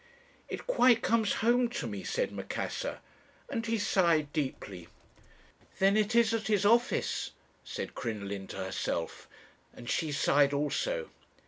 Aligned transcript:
"'It 0.49 0.65
quite 0.65 1.03
comes 1.03 1.31
home 1.45 1.69
to 1.69 1.85
me,' 1.85 2.03
said 2.03 2.31
Macassar, 2.31 3.01
and 3.51 3.67
he 3.67 3.77
sighed 3.77 4.33
deeply. 4.33 4.87
"'Then 5.77 5.95
it 5.95 6.15
is 6.15 6.33
at 6.33 6.47
his 6.47 6.65
office,' 6.65 7.33
said 7.63 7.93
Crinoline 7.93 8.47
to 8.47 8.57
herself; 8.57 9.27
and 9.71 9.87
she 9.87 10.11
sighed 10.11 10.53
also. 10.53 11.11